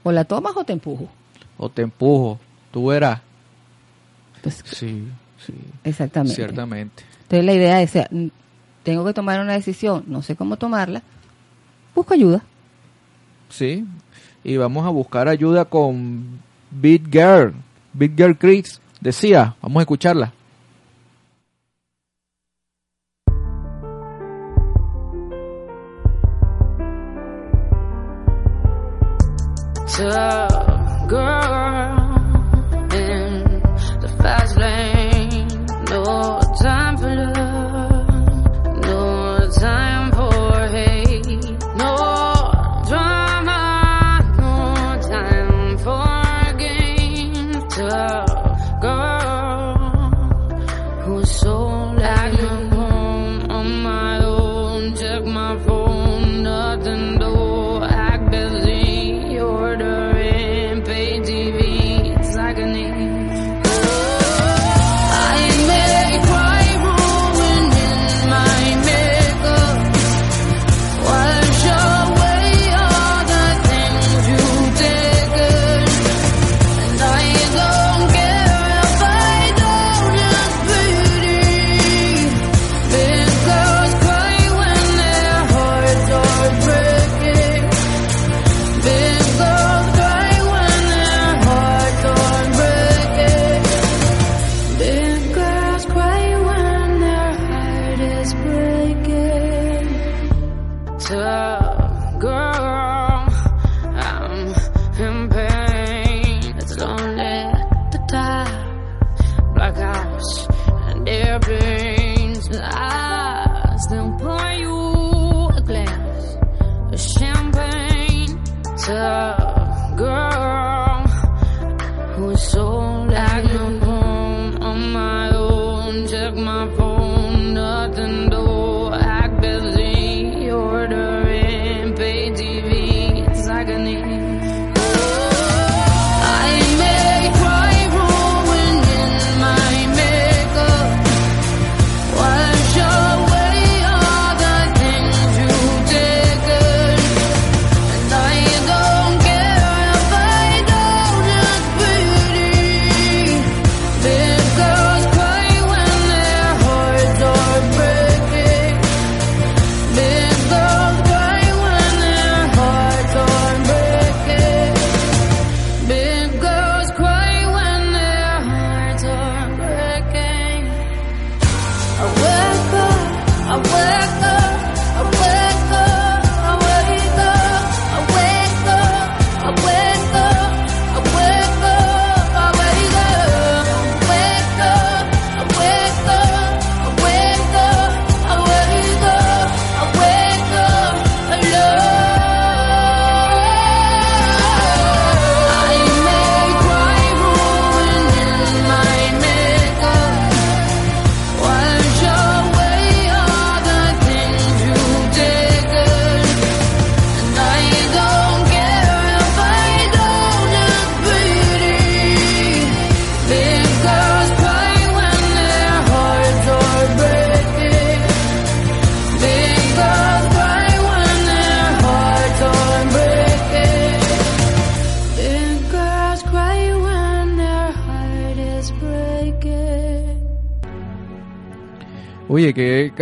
[0.04, 1.08] O la tomas o te empujo.
[1.58, 2.40] O te empujo,
[2.72, 3.22] tú verás.
[4.46, 5.08] Entonces, Sí,
[5.46, 5.54] sí,
[5.84, 6.36] exactamente.
[6.36, 7.04] ciertamente.
[7.24, 7.94] Entonces la idea es,
[8.84, 11.02] tengo que tomar una decisión, no sé cómo tomarla,
[11.96, 12.44] busco ayuda.
[13.50, 13.86] Sí,
[14.44, 17.54] y vamos a buscar ayuda con Beat Girl,
[17.94, 18.80] Beat Girl Chris.
[19.02, 20.32] Decía, vamos a escucharla.
[29.88, 31.65] Tough girl
[34.26, 35.48] fast lane.
[35.92, 37.35] No time for love.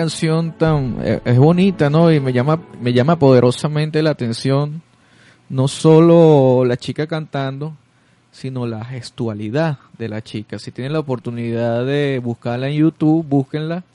[0.04, 2.12] Canción tan eh, es bonita, ¿no?
[2.12, 4.82] Y me llama me llama poderosamente la atención
[5.48, 7.74] no solo la chica cantando,
[8.30, 10.60] sino la gestualidad de la chica.
[10.60, 13.86] Si tienen la oportunidad de buscarla en YouTube, búsquenla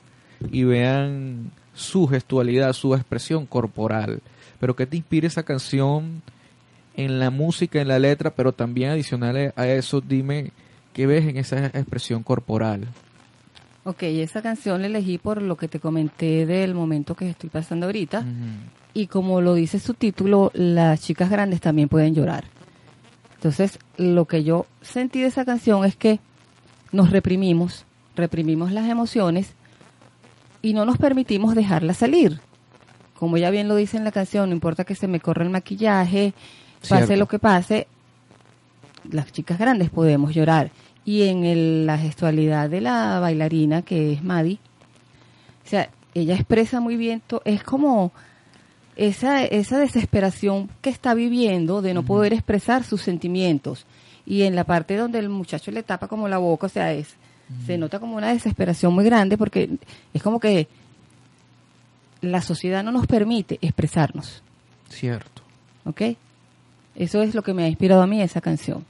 [0.51, 4.21] y vean su gestualidad, su expresión corporal.
[4.59, 6.23] Pero ¿qué te inspira esa canción
[6.95, 10.53] en la música, en la letra, pero también adicional a eso, dime
[10.91, 12.87] qué ves en esa expresión corporal?
[13.83, 17.85] Ok, esa canción la elegí por lo que te comenté del momento que estoy pasando
[17.85, 18.25] ahorita.
[18.93, 22.43] Y como lo dice su título, las chicas grandes también pueden llorar.
[23.35, 26.19] Entonces, lo que yo sentí de esa canción es que
[26.91, 29.53] nos reprimimos, reprimimos las emociones
[30.61, 32.41] y no nos permitimos dejarlas salir.
[33.17, 35.49] Como ya bien lo dice en la canción, no importa que se me corra el
[35.49, 36.33] maquillaje,
[36.81, 37.15] pase Cierto.
[37.15, 37.87] lo que pase,
[39.09, 40.71] las chicas grandes podemos llorar.
[41.05, 44.59] Y en el- la gestualidad de la bailarina, que es Maddie,
[45.65, 48.11] o sea, ella expresa muy bien, to- es como
[48.95, 53.85] esa, esa desesperación que está viviendo de no poder expresar sus sentimientos.
[54.25, 57.15] Y en la parte donde el muchacho le tapa como la boca, o sea, es,
[57.65, 59.69] se nota como una desesperación muy grande porque
[60.13, 60.67] es como que
[62.21, 64.43] la sociedad no nos permite expresarnos,
[64.89, 65.43] Cierto,
[65.85, 66.01] ¿ok?
[66.95, 68.83] Eso es lo que me ha inspirado a mí esa canción.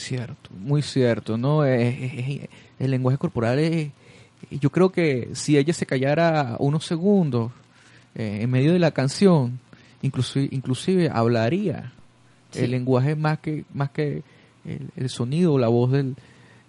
[0.00, 1.64] Cierto, muy cierto, ¿no?
[1.64, 3.90] Es- es- es- el lenguaje corporal es,
[4.50, 7.52] yo creo que si ella se callara unos segundos
[8.14, 9.60] eh, en medio de la canción,
[10.02, 11.92] inclusive, inclusive hablaría
[12.50, 12.64] Sí.
[12.64, 14.24] el lenguaje más que más que
[14.64, 16.16] el, el sonido o la voz del,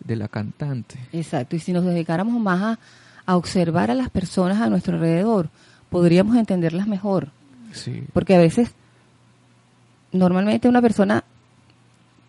[0.05, 0.99] de la cantante.
[1.11, 2.79] Exacto, y si nos dedicáramos más a,
[3.25, 5.49] a observar a las personas a nuestro alrededor,
[5.89, 7.29] podríamos entenderlas mejor.
[7.73, 8.71] Sí, Porque a veces,
[10.11, 11.23] normalmente una persona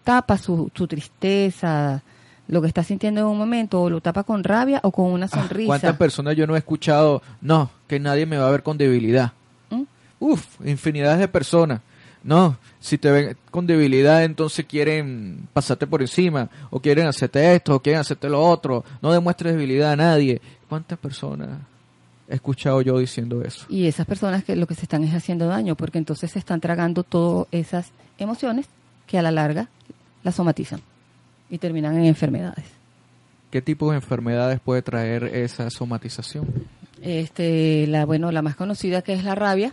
[0.04, 2.02] tapa su, su tristeza,
[2.48, 5.26] lo que está sintiendo en un momento, o lo tapa con rabia o con una
[5.26, 5.66] Ah, sonrisa.
[5.66, 7.22] ¿Cuántas personas yo no he escuchado?
[7.40, 9.32] No, que nadie me va a ver con debilidad.
[9.70, 9.82] ¿Mm?
[10.20, 11.80] Uf, infinidades de personas.
[12.24, 17.74] No, si te ven con debilidad, entonces quieren pasarte por encima, o quieren hacerte esto,
[17.74, 18.84] o quieren hacerte lo otro.
[19.00, 20.40] No demuestres debilidad a nadie.
[20.68, 21.48] ¿Cuántas personas
[22.28, 23.66] he escuchado yo diciendo eso?
[23.68, 26.60] Y esas personas que lo que se están es haciendo daño, porque entonces se están
[26.60, 28.66] tragando todas esas emociones
[29.08, 29.68] que a la larga
[30.22, 30.80] las somatizan
[31.50, 32.64] y terminan en enfermedades.
[33.50, 36.46] ¿Qué tipo de enfermedades puede traer esa somatización?
[37.02, 39.72] Este, la bueno, la más conocida que es la rabia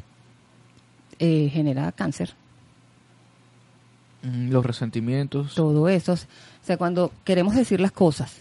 [1.20, 2.34] eh, genera cáncer.
[4.24, 5.56] Mm, Los resentimientos.
[5.56, 6.18] Todo eso, o
[6.66, 8.36] sea, cuando queremos decir las cosas,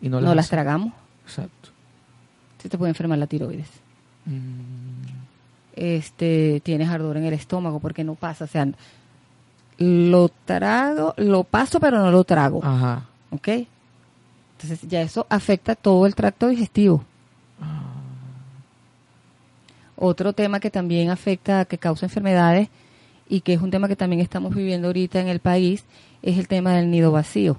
[0.00, 0.92] Y no no, las las tragamos,
[1.24, 1.70] Exacto.
[2.62, 3.68] se te puede enfermar la tiroides.
[4.26, 5.02] Mm,
[5.74, 8.68] Este, tienes ardor en el estómago porque no pasa, o sea,
[9.78, 13.04] lo trago, lo paso pero no lo trago, Ajá.
[13.30, 13.48] ¿ok?
[14.60, 17.04] Entonces ya eso afecta todo el tracto digestivo.
[19.96, 22.68] Otro tema que también afecta, que causa enfermedades
[23.28, 25.84] y que es un tema que también estamos viviendo ahorita en el país,
[26.22, 27.56] es el tema del nido vacío.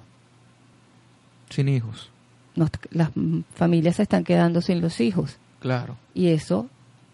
[1.50, 2.10] Sin hijos.
[2.56, 3.12] Nos- las
[3.56, 5.96] familias se están quedando sin los hijos Claro.
[6.14, 6.68] y eso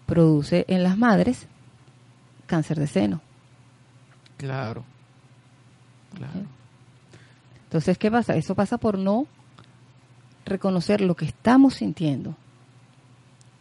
[0.06, 1.48] produce en las madres
[2.48, 3.22] cáncer de seno.
[4.40, 4.86] Claro.
[6.16, 6.46] Claro.
[7.66, 8.36] Entonces, ¿qué pasa?
[8.38, 9.28] Eso pasa por no
[10.46, 12.36] reconocer lo que estamos sintiendo,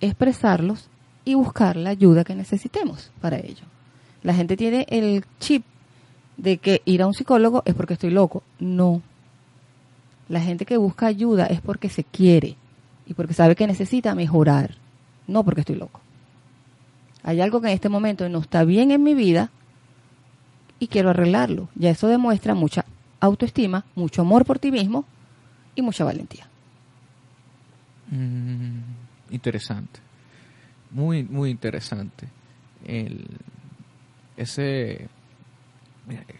[0.01, 0.89] expresarlos
[1.25, 3.65] y buscar la ayuda que necesitemos para ello.
[4.23, 5.65] La gente tiene el chip
[6.37, 8.45] de que ir a un psicólogo es porque estoy loco.
[8.61, 9.03] No.
[10.29, 12.57] La gente que busca ayuda es porque se quiere
[13.05, 14.77] y porque sabe que necesita mejorar,
[15.27, 16.01] no porque estoy loco.
[17.25, 19.51] Hay algo que en este momento no está bien en mi vida
[20.79, 21.69] y quiero arreglarlo.
[21.75, 22.85] Ya eso demuestra mucha
[23.21, 25.05] autoestima, mucho amor por ti mismo
[25.75, 26.49] y mucha valentía.
[28.11, 28.81] Mm,
[29.31, 30.01] interesante.
[30.91, 32.29] Muy, muy interesante.
[32.85, 33.27] El,
[34.37, 35.09] ese,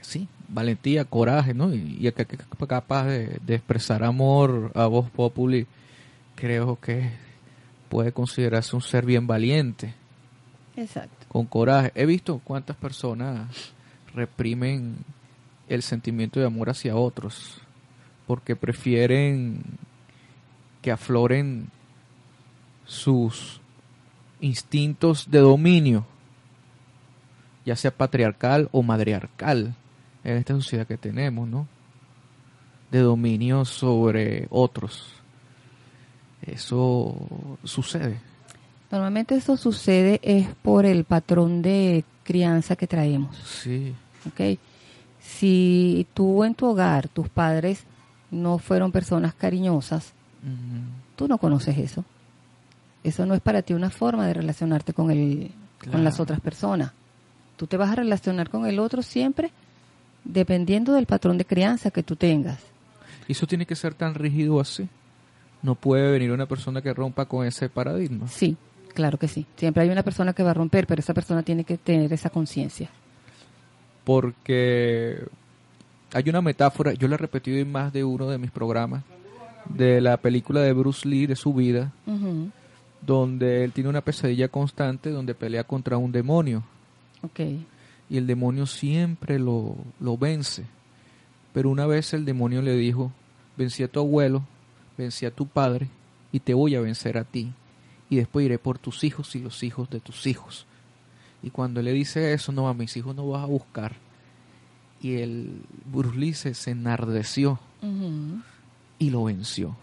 [0.01, 1.75] sí, valentía, coraje, ¿no?
[1.75, 2.13] Y, y
[2.67, 5.67] capaz de, de expresar amor a voz populi,
[6.35, 7.11] creo que
[7.89, 9.95] puede considerarse un ser bien valiente,
[10.77, 11.27] Exacto.
[11.29, 11.93] con coraje.
[11.95, 13.75] He visto cuántas personas
[14.19, 14.97] reprimen
[15.69, 17.61] el sentimiento de amor hacia otros
[18.29, 19.63] porque prefieren
[20.83, 21.71] que afloren
[22.85, 23.61] sus
[24.41, 26.05] instintos de dominio,
[27.65, 29.75] ya sea patriarcal o matriarcal,
[30.25, 31.67] en esta sociedad que tenemos, ¿no?
[32.91, 35.15] De dominio sobre otros.
[36.43, 37.17] Eso
[37.65, 38.21] sucede.
[38.91, 43.37] Normalmente eso sucede es por el patrón de crianza que traemos.
[43.39, 43.95] Sí.
[44.27, 44.59] ¿Ok?
[45.21, 47.85] Si tú en tu hogar, tus padres
[48.31, 50.13] no fueron personas cariñosas,
[50.43, 50.83] Ujú.
[51.17, 52.05] tú no conoces eso.
[53.05, 55.51] Eso no es para ti una forma de relacionarte con el,
[55.91, 56.93] con las otras personas.
[57.57, 59.51] Tú te vas a relacionar con el otro siempre
[60.25, 62.59] dependiendo del patrón de crianza que tú tengas.
[63.27, 64.89] ¿Y eso tiene que ser tan rígido así?
[65.63, 68.29] No puede venir una persona que rompa con ese paradigma.
[68.29, 68.57] Sí,
[68.95, 69.47] claro que sí.
[69.57, 72.31] Siempre hay una persona que va a romper, pero esa persona tiene que tener esa
[72.31, 72.91] conciencia.
[74.09, 75.23] Porque
[76.15, 79.05] hay una metáfora, yo la he repetido en más de uno de mis programas,
[79.67, 81.93] de la película de Bruce Lee, de su vida,
[83.03, 86.65] donde él tiene una pesadilla constante donde pelea contra un demonio
[88.09, 90.65] y el demonio siempre lo, lo vence.
[91.53, 93.13] Pero una vez el demonio le dijo,
[93.59, 94.43] vencí a tu abuelo,
[94.97, 95.89] vencí a tu padre
[96.33, 97.53] y te voy a vencer a ti.
[98.09, 100.67] Y después iré por tus hijos y los hijos de tus hijos.
[101.43, 103.97] Y cuando le dice eso, no, a mis hijos no vas a buscar.
[105.01, 107.61] Y el Bruce Lee se, se enardeció
[108.99, 109.77] y lo venció.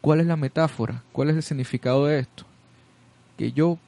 [0.00, 1.02] ¿Cuál es la metáfora?
[1.12, 2.44] ¿Cuál es el significado de esto?
[3.36, 3.78] Que yo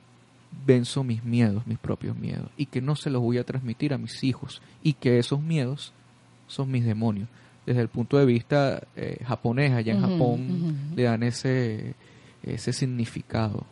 [0.67, 3.99] venzo mis miedos, mis propios miedos, y que no se los voy a transmitir a
[3.99, 5.95] mis hijos, y que esos miedos
[6.47, 7.29] son mis demonios.
[7.65, 11.95] Desde el punto de vista eh, japonés, allá en Japón le dan ese,
[12.43, 13.65] ese significado.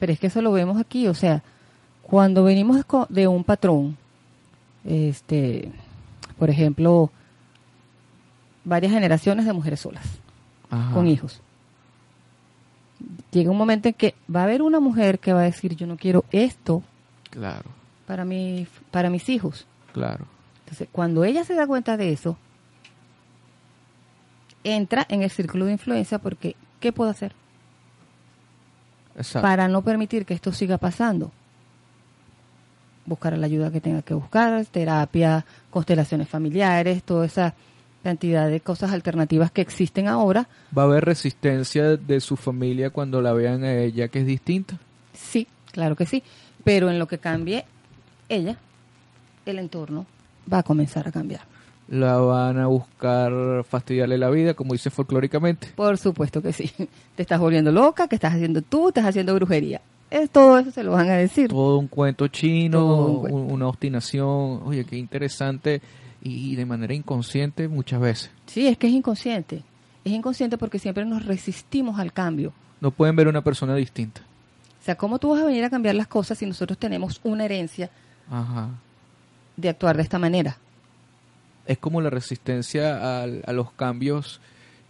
[0.00, 1.42] Pero es que eso lo vemos aquí, o sea,
[2.02, 3.96] cuando venimos de un patrón,
[4.84, 5.70] este,
[6.38, 7.10] por ejemplo,
[8.64, 10.04] varias generaciones de mujeres solas,
[10.70, 10.92] Ajá.
[10.92, 11.40] con hijos.
[13.30, 15.86] Llega un momento en que va a haber una mujer que va a decir, yo
[15.86, 16.82] no quiero esto
[17.30, 17.70] Claro,
[18.06, 19.66] para, mi, para mis hijos.
[19.92, 20.24] claro.
[20.64, 22.36] Entonces, cuando ella se da cuenta de eso,
[24.64, 27.32] entra en el círculo de influencia porque, ¿qué puedo hacer?
[29.16, 29.42] Exacto.
[29.42, 31.30] para no permitir que esto siga pasando.
[33.06, 37.54] Buscar la ayuda que tenga que buscar, terapia, constelaciones familiares, toda esa
[38.02, 40.48] cantidad de cosas alternativas que existen ahora.
[40.76, 44.78] ¿Va a haber resistencia de su familia cuando la vean a ella que es distinta?
[45.12, 46.22] Sí, claro que sí.
[46.64, 47.64] Pero en lo que cambie
[48.28, 48.56] ella,
[49.46, 50.06] el entorno
[50.50, 51.42] va a comenzar a cambiar.
[51.90, 55.68] La van a buscar fastidiarle la vida, como dice folclóricamente.
[55.74, 56.70] Por supuesto que sí.
[57.16, 59.80] Te estás volviendo loca, que estás haciendo tú, estás haciendo brujería.
[60.08, 61.48] Es, todo eso se lo van a decir.
[61.48, 63.38] Todo un cuento chino, un cuento.
[63.38, 65.82] una obstinación, oye, qué interesante,
[66.22, 68.30] y, de manera inconsciente muchas veces.
[68.46, 69.62] Sí, es que es inconsciente.
[70.04, 72.52] Es inconsciente porque siempre nos resistimos al cambio.
[72.80, 74.20] No pueden ver una persona distinta.
[74.80, 77.44] O sea, ¿cómo tú vas a venir a cambiar las cosas si nosotros tenemos una
[77.44, 77.90] herencia
[78.30, 78.68] Ajá.
[79.56, 80.56] de actuar de esta manera?
[81.66, 84.40] Es como la resistencia al- a, los cambios.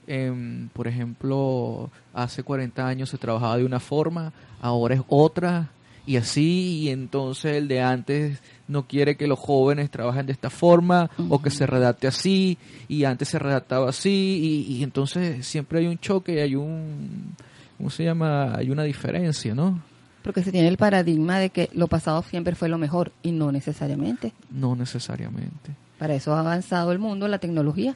[0.06, 5.70] em, por ejemplo, hace 40 años se trabajaba de una forma, ahora es otra,
[6.06, 10.50] y así, y entonces el de antes no quiere que los jóvenes trabajen de esta
[10.50, 12.58] forma, o que se redacte así,
[12.88, 17.36] y antes se redactaba así, y, y entonces siempre hay un choque, y hay un,
[17.76, 18.56] ¿cómo se llama?
[18.56, 19.80] Hay una diferencia, ¿no?
[20.24, 23.52] Porque se tiene el paradigma de que lo pasado siempre fue lo mejor y no
[23.52, 24.32] necesariamente.
[24.50, 25.70] No necesariamente.
[26.01, 27.94] Para eso ha avanzado el mundo, la tecnología.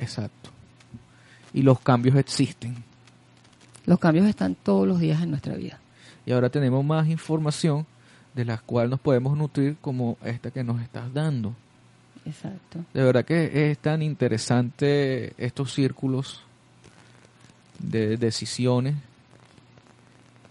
[0.00, 0.48] Exacto.
[1.52, 2.82] Y los cambios existen.
[3.84, 5.78] Los cambios están todos los días en nuestra vida.
[6.24, 7.84] Y ahora tenemos más información
[8.34, 11.54] de la cual nos podemos nutrir como esta que nos estás dando.
[12.24, 12.86] Exacto.
[12.94, 16.42] De verdad que es tan interesante estos círculos
[17.78, 18.94] de decisiones.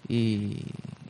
[0.07, 0.61] Y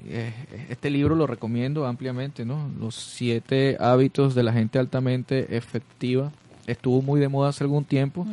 [0.07, 0.33] eh,
[0.69, 2.69] este libro lo recomiendo ampliamente, ¿no?
[2.79, 6.31] Los siete hábitos de la gente altamente efectiva.
[6.65, 8.25] Estuvo muy de moda hace algún tiempo,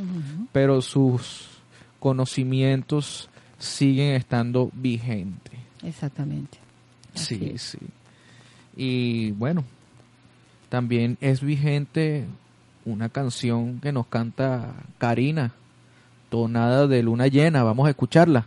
[0.52, 1.48] pero sus
[2.00, 5.54] conocimientos siguen estando vigentes.
[5.82, 6.58] Exactamente.
[7.14, 7.62] Así Sí, es.
[7.62, 7.78] sí.
[8.76, 9.62] Y bueno,
[10.68, 12.24] también es vigente
[12.84, 15.52] una canción que nos canta Karina,
[16.28, 17.62] tonada de luna llena.
[17.62, 18.46] Vamos a escucharla.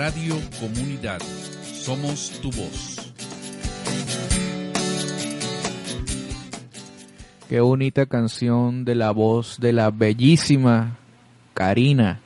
[0.00, 1.20] Radio Comunidad.
[1.62, 3.12] Somos tu voz.
[7.50, 10.96] Qué bonita canción de la voz de la bellísima
[11.52, 12.20] Karina.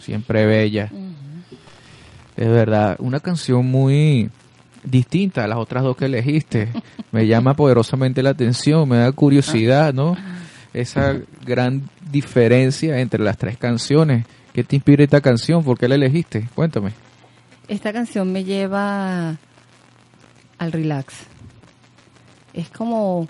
[0.00, 0.90] Siempre bella.
[2.36, 4.28] Es verdad, una canción muy
[4.82, 6.68] distinta a las otras dos que elegiste.
[7.12, 10.16] Me llama poderosamente la atención, me da curiosidad, ¿no?
[10.74, 14.26] Esa gran diferencia entre las tres canciones.
[14.58, 15.62] ¿Qué te inspira esta canción?
[15.62, 16.48] ¿Por qué la elegiste?
[16.52, 16.90] Cuéntame.
[17.68, 19.36] Esta canción me lleva
[20.58, 21.14] al relax.
[22.52, 23.28] Es como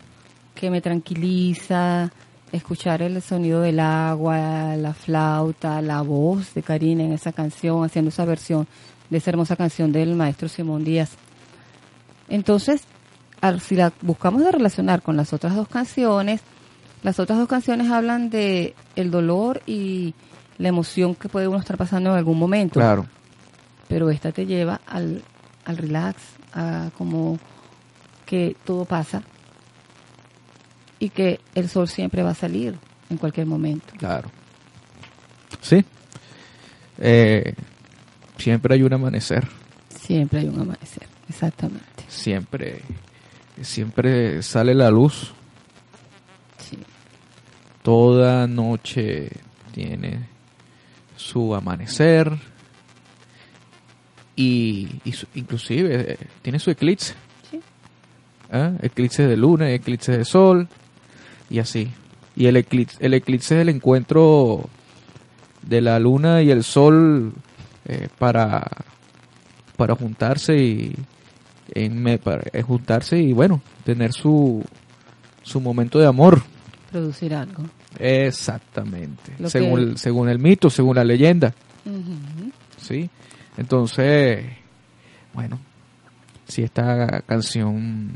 [0.55, 2.11] que me tranquiliza
[2.51, 8.09] escuchar el sonido del agua, la flauta, la voz de Karina en esa canción, haciendo
[8.09, 8.67] esa versión
[9.11, 11.11] de esa hermosa canción del maestro Simón Díaz.
[12.31, 12.85] Entonces,
[13.61, 16.41] si la buscamos de relacionar con las otras dos canciones,
[17.03, 20.15] las otras dos canciones hablan de el dolor y
[20.59, 23.07] la emoción que puede uno estar pasando en algún momento Claro,
[23.89, 25.23] pero esta te lleva al,
[25.65, 26.17] al relax,
[26.53, 27.39] a como
[28.27, 29.23] que todo pasa
[30.99, 32.77] y que el sol siempre va a salir
[33.09, 33.95] en cualquier momento.
[33.97, 34.31] claro.
[35.61, 35.85] Sí.
[36.99, 37.55] Eh,
[38.37, 39.47] siempre hay un amanecer.
[39.89, 42.05] Siempre hay un amanecer, exactamente.
[42.09, 42.83] Siempre,
[43.63, 45.33] siempre sale la luz.
[46.59, 46.79] Sí.
[47.83, 49.31] Toda noche
[49.73, 50.29] tiene
[51.19, 52.33] su amanecer
[54.37, 57.15] y, y su- inclusive eh, tiene su eclipse.
[57.51, 57.61] Sí.
[58.51, 58.73] ¿Ah?
[58.83, 60.69] Eclipse de luna, eclipse de sol
[61.51, 61.91] y así.
[62.37, 64.69] Y el eclipse, el eclipse es el encuentro
[65.63, 67.33] de la luna y el sol
[67.87, 68.67] eh, para
[69.77, 70.95] para juntarse y
[71.75, 74.65] en para eh, juntarse y bueno tener su
[75.43, 76.43] su momento de amor
[76.91, 77.65] Producir algo.
[77.99, 79.33] Exactamente.
[79.39, 81.55] Lo según que- según el mito según la leyenda.
[82.77, 83.09] Sí
[83.57, 84.45] entonces
[85.35, 85.59] bueno
[86.47, 88.11] si esta canción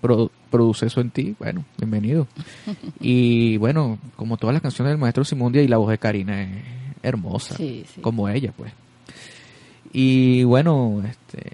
[0.00, 2.26] pro- produce eso en ti bueno bienvenido.
[3.00, 6.42] Y bueno como todas las canciones del maestro Simón Díaz y la voz de Karina
[6.42, 6.50] es
[7.02, 8.00] hermosa Sí, sí.
[8.00, 8.72] como ella pues.
[9.92, 11.50] Y bueno este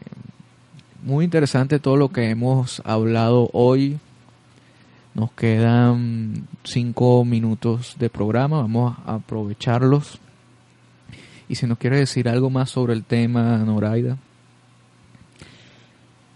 [1.05, 3.99] muy interesante todo lo que hemos hablado hoy
[5.17, 10.19] nos quedan cinco minutos de programa vamos a aprovecharlos
[11.49, 14.19] y si nos quiere decir algo más sobre el tema Noraida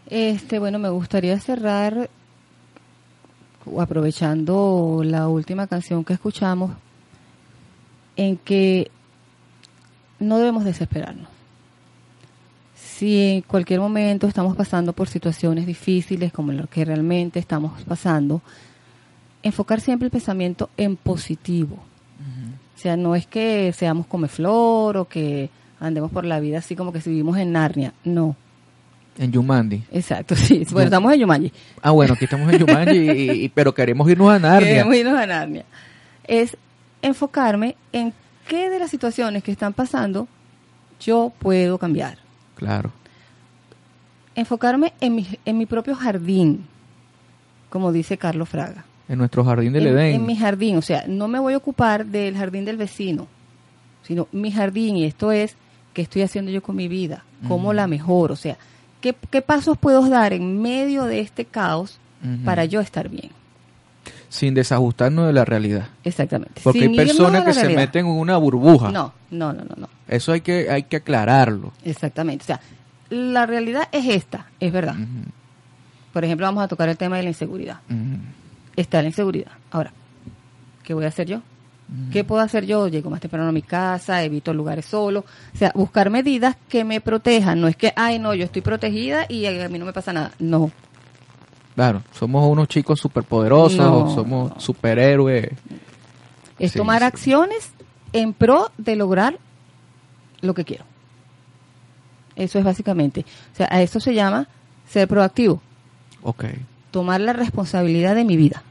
[0.09, 2.09] Este, bueno, me gustaría cerrar
[3.79, 6.71] aprovechando la última canción que escuchamos
[8.17, 8.91] en que
[10.19, 11.29] no debemos desesperarnos.
[12.75, 18.43] Si en cualquier momento estamos pasando por situaciones difíciles como lo que realmente estamos pasando,
[19.43, 21.77] enfocar siempre el pensamiento en positivo.
[22.77, 26.75] O sea, no es que seamos come flor o que andemos por la vida así
[26.77, 28.37] como que si vivimos en Narnia, no.
[29.19, 30.65] en Yumandi Exacto, sí.
[30.71, 31.53] Bueno, estamos en Yumanji.
[31.83, 35.19] ah bueno aquí estamos en Yumanji y- y- pero queremos irnos a Narnia Queremos irnos
[35.19, 35.65] a Narnia.
[36.25, 36.57] Es
[37.03, 38.15] enfocarme en
[38.49, 40.27] qué de las situaciones que están pasando
[41.01, 42.17] yo puedo cambiar.
[42.57, 42.93] Claro.
[44.35, 46.67] Enfocarme en mi, en mi propio jardín,
[47.69, 48.85] como dice Carlos Fraga.
[49.11, 50.15] En nuestro jardín del en, Edén.
[50.15, 53.27] en mi jardín, o sea, no me voy a ocupar del jardín del vecino,
[54.03, 55.57] sino mi jardín, y esto es
[55.93, 57.73] qué estoy haciendo yo con mi vida, cómo Ujú.
[57.75, 58.57] la mejoro, o sea,
[59.03, 61.99] ¿qué, qué pasos puedo dar en medio de este caos
[62.45, 63.31] para yo estar bien.
[64.29, 65.89] Sin desajustarnos de la realidad.
[66.05, 66.61] Exactamente.
[66.63, 68.91] Porque Sin hay personas que se meten en una burbuja.
[68.91, 69.89] No, no, no, no, no.
[70.07, 71.73] Eso hay que, hay que aclararlo.
[71.85, 72.45] Exactamente.
[72.45, 72.61] O sea,
[73.09, 74.97] la realidad es esta, es verdad.
[76.13, 77.81] Por ejemplo, vamos a tocar el tema de la inseguridad.
[78.77, 79.53] Está la inseguridad.
[79.71, 79.93] Ahora,
[80.85, 81.43] ¿qué voy a hacer yo?
[82.13, 82.87] ¿Qué puedo hacer yo?
[82.87, 85.25] Llego más temprano a mi casa, evito lugares solos.
[85.53, 87.61] O sea, buscar medidas que me protejan.
[87.61, 90.31] No es que, ay, no, yo estoy protegida y a mí no me pasa nada.
[90.39, 90.71] No.
[91.75, 94.61] Claro, somos unos chicos superpoderosos, No, somos no.
[94.61, 95.49] superhéroes.
[96.61, 97.07] Es Sí, tomar sí.
[97.07, 97.73] acciones
[98.13, 99.39] en pro de lograr
[100.43, 100.85] lo que quiero.
[102.37, 103.25] Eso es básicamente.
[103.53, 104.47] O sea, a eso se llama
[104.89, 105.61] ser proactivo.
[106.23, 106.45] Ok.
[106.91, 108.63] Tomar la responsabilidad de mi vida.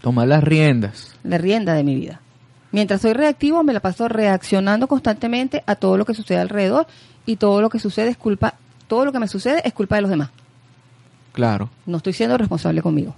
[0.00, 1.16] Tomar las riendas.
[1.22, 2.20] la rienda de mi vida.
[2.72, 6.86] Mientras soy reactivo, me la paso reaccionando constantemente a todo lo que sucede alrededor
[7.24, 8.54] y todo lo que sucede es culpa,
[8.88, 10.30] todo lo que me sucede es culpa de los demás.
[11.32, 11.70] Claro.
[11.86, 13.14] No estoy siendo responsable conmigo.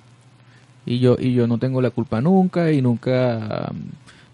[0.85, 3.73] Y yo, y yo no tengo la culpa nunca y nunca,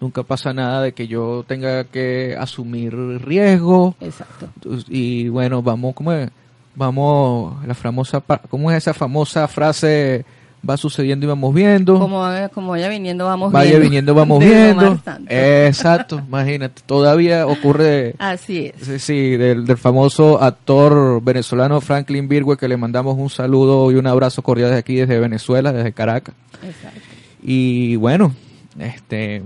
[0.00, 3.94] nunca pasa nada de que yo tenga que asumir riesgo.
[4.00, 4.48] Exacto.
[4.88, 6.30] Y bueno, vamos, ¿cómo es?
[6.74, 10.24] Vamos, la famosa, ¿cómo es esa famosa frase?
[10.68, 11.98] Va sucediendo y vamos viendo.
[11.98, 13.84] Como, vaya- como vaya viniendo, vamos Vaya viendo.
[13.84, 15.00] viniendo, vamos De viendo.
[15.28, 16.82] Exacto, imagínate.
[16.86, 18.74] Todavía ocurre, Así es.
[18.86, 23.96] sí, sí, del, del famoso actor venezolano Franklin Virgüe, que le mandamos un saludo y
[23.96, 26.36] un abrazo cordial desde aquí, desde Venezuela, desde Caracas.
[26.62, 27.00] Exacto.
[27.42, 28.32] Y bueno,
[28.78, 29.42] este,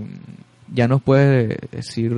[0.71, 2.13] ya nos puedes decir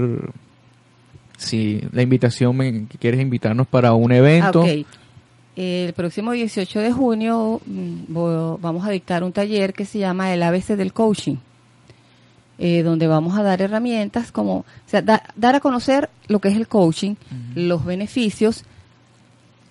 [1.40, 4.64] si la invitación, me- quieres invitarnos para un evento.
[4.66, 4.96] Ah.
[5.56, 10.42] El próximo 18 de junio mm, vamos a dictar un taller que se llama el
[10.44, 11.36] ABC del coaching,
[12.60, 16.50] eh, donde vamos a dar herramientas como, o sea, da- dar a conocer lo que
[16.50, 17.16] es el coaching,
[17.56, 18.64] los beneficios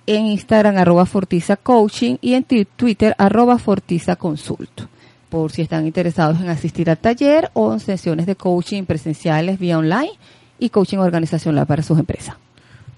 [0.07, 4.81] En Instagram arroba Fortiza Coaching y en Twitter arroba Fortiza Consult.
[5.29, 9.77] Por si están interesados en asistir al taller o en sesiones de coaching presenciales vía
[9.77, 10.11] online
[10.57, 12.35] y coaching organizacional para sus empresas.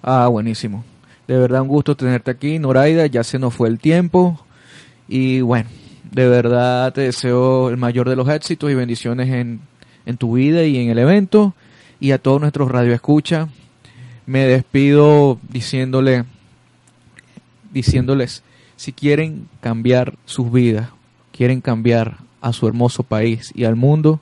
[0.02, 0.84] Ah, buenísimo.
[1.26, 3.06] De verdad un gusto tenerte aquí, Noraida.
[3.06, 4.40] Ya se nos fue el tiempo.
[5.08, 5.68] Y bueno,
[6.10, 9.60] de verdad te deseo el mayor de los éxitos y bendiciones en,
[10.06, 11.54] en tu vida y en el evento.
[12.00, 13.48] Y a todos nuestros radioescuchas,
[14.26, 16.24] me despido diciéndole,
[17.72, 18.42] diciéndoles,
[18.76, 20.88] si quieren cambiar sus vidas,
[21.32, 24.20] quieren cambiar a su hermoso país y al mundo,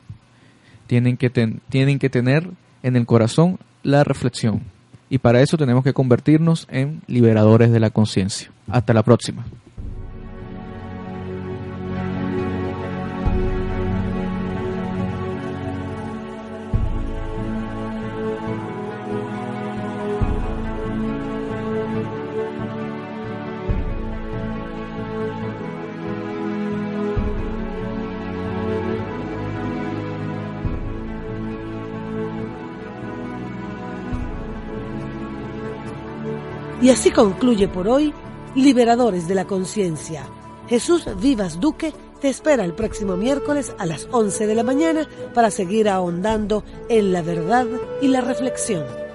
[0.86, 2.48] tienen que, ten- tienen que tener
[2.82, 4.62] en el corazón la reflexión.
[5.08, 8.50] Y para eso tenemos que convertirnos en liberadores de la conciencia.
[8.68, 9.44] Hasta la próxima.
[36.82, 38.14] Y así concluye por hoy
[38.54, 40.26] Liberadores de la Conciencia.
[40.68, 45.50] Jesús Vivas Duque te espera el próximo miércoles a las 11 de la mañana para
[45.50, 47.66] seguir ahondando en la verdad
[48.00, 49.09] y la reflexión.